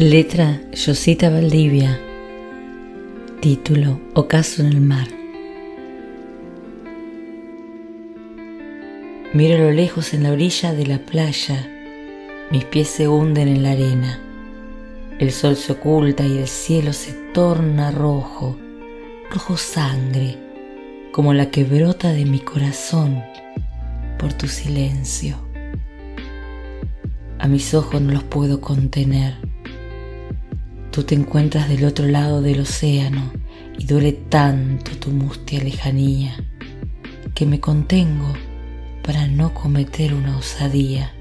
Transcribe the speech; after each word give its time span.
Letra 0.00 0.60
Yosita 0.70 1.28
Valdivia. 1.28 1.98
Título 3.40 4.00
Ocaso 4.14 4.62
en 4.62 4.68
el 4.68 4.80
mar. 4.80 5.08
Miro 9.34 9.56
a 9.56 9.58
lo 9.58 9.72
lejos 9.72 10.14
en 10.14 10.22
la 10.22 10.30
orilla 10.30 10.72
de 10.72 10.86
la 10.86 11.00
playa. 11.00 11.68
Mis 12.52 12.64
pies 12.64 12.86
se 12.86 13.08
hunden 13.08 13.48
en 13.48 13.64
la 13.64 13.72
arena. 13.72 14.20
El 15.18 15.32
sol 15.32 15.56
se 15.56 15.72
oculta 15.72 16.24
y 16.24 16.38
el 16.38 16.46
cielo 16.46 16.92
se 16.92 17.12
torna 17.34 17.90
rojo, 17.90 18.56
rojo 19.32 19.56
sangre, 19.56 20.38
como 21.10 21.34
la 21.34 21.50
que 21.50 21.64
brota 21.64 22.12
de 22.12 22.24
mi 22.24 22.38
corazón 22.38 23.20
por 24.16 24.32
tu 24.32 24.46
silencio. 24.46 25.38
A 27.40 27.48
mis 27.48 27.74
ojos 27.74 28.00
no 28.00 28.12
los 28.12 28.22
puedo 28.22 28.60
contener 28.60 29.47
Tú 30.90 31.02
te 31.04 31.14
encuentras 31.14 31.68
del 31.68 31.84
otro 31.84 32.06
lado 32.06 32.40
del 32.40 32.60
océano 32.60 33.30
y 33.78 33.84
duele 33.84 34.12
tanto 34.12 34.92
tu 34.92 35.10
mustia 35.10 35.62
lejanía 35.62 36.36
que 37.34 37.46
me 37.46 37.60
contengo 37.60 38.32
para 39.04 39.26
no 39.28 39.54
cometer 39.54 40.14
una 40.14 40.36
osadía. 40.36 41.12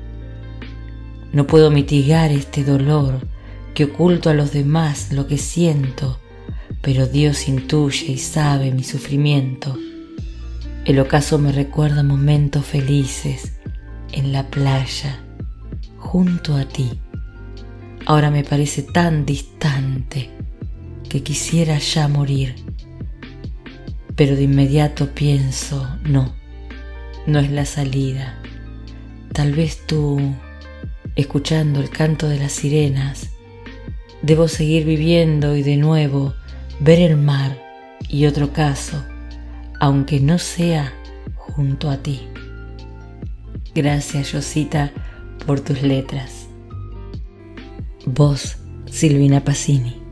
No 1.31 1.45
puedo 1.45 1.69
mitigar 1.69 2.31
este 2.31 2.63
dolor 2.63 3.27
que 3.73 3.85
oculto 3.85 4.29
a 4.29 4.33
los 4.33 4.51
demás 4.51 5.11
lo 5.11 5.27
que 5.27 5.37
siento, 5.37 6.19
pero 6.81 7.05
Dios 7.05 7.47
intuye 7.47 8.13
y 8.13 8.17
sabe 8.17 8.71
mi 8.71 8.83
sufrimiento. 8.83 9.77
El 10.85 10.99
ocaso 10.99 11.37
me 11.37 11.51
recuerda 11.51 12.01
momentos 12.01 12.65
felices 12.65 13.59
en 14.11 14.31
la 14.31 14.47
playa, 14.49 15.19
junto 15.97 16.55
a 16.55 16.65
ti 16.65 16.99
ahora 18.07 18.31
me 18.31 18.45
parece 18.45 18.83
tan 18.83 19.25
distante 19.25 20.29
que 21.09 21.23
quisiera 21.23 21.77
ya 21.77 22.07
morir. 22.07 22.55
Pero 24.15 24.37
de 24.37 24.43
inmediato 24.43 25.13
pienso, 25.13 25.85
no, 26.05 26.33
no 27.25 27.39
es 27.39 27.51
la 27.51 27.65
salida. 27.65 28.39
Tal 29.33 29.51
vez 29.51 29.85
tú, 29.85 30.21
escuchando 31.17 31.81
el 31.81 31.89
canto 31.89 32.29
de 32.29 32.39
las 32.39 32.53
sirenas, 32.53 33.31
debo 34.21 34.47
seguir 34.47 34.85
viviendo 34.85 35.57
y 35.57 35.61
de 35.61 35.75
nuevo 35.75 36.33
ver 36.79 36.99
el 36.99 37.17
mar 37.17 37.61
y 38.07 38.25
otro 38.25 38.53
caso, 38.53 39.03
aunque 39.81 40.21
no 40.21 40.39
sea 40.39 40.93
junto 41.35 41.89
a 41.89 41.97
ti. 41.97 42.21
Gracias, 43.75 44.31
Rosita, 44.31 44.93
por 45.45 45.59
tus 45.59 45.81
letras. 45.81 46.36
Voz 48.07 48.57
Silvina 48.89 49.41
Pacini. 49.41 50.06